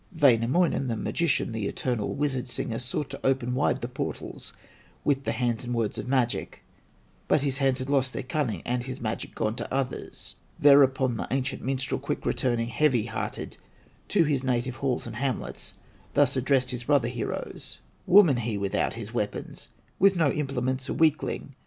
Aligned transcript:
Wainamoinen, 0.19 0.87
the 0.87 0.97
magician, 0.97 1.51
The 1.51 1.67
eternal 1.67 2.15
wizard 2.15 2.47
singer, 2.47 2.79
Sought 2.79 3.11
to 3.11 3.23
open 3.23 3.53
wide 3.53 3.81
the 3.81 3.87
portals 3.87 4.51
With 5.03 5.25
the 5.25 5.31
hands 5.31 5.63
and 5.63 5.75
words 5.75 5.99
of 5.99 6.07
magic; 6.07 6.63
But 7.27 7.41
his 7.41 7.59
hands 7.59 7.77
had 7.77 7.87
lost 7.87 8.11
their 8.11 8.23
cunning, 8.23 8.63
And 8.65 8.81
his 8.81 8.99
magic 8.99 9.35
gone 9.35 9.53
to 9.57 9.71
others. 9.71 10.37
Thereupon 10.57 11.17
the 11.17 11.27
ancient 11.29 11.61
minstrel 11.61 11.99
Quick 11.99 12.25
returning, 12.25 12.69
heavy 12.69 13.05
hearted, 13.05 13.57
To 14.07 14.23
his 14.23 14.43
native 14.43 14.77
halls 14.77 15.05
and 15.05 15.17
hamlets, 15.17 15.75
Thus 16.15 16.35
addressed 16.35 16.71
his 16.71 16.85
brother 16.85 17.07
heroes: 17.07 17.77
"Woman, 18.07 18.37
he 18.37 18.57
without 18.57 18.95
his 18.95 19.13
weapons, 19.13 19.67
With 19.99 20.15
no 20.17 20.31
implements, 20.31 20.89
a 20.89 20.95
weakling! 20.95 21.53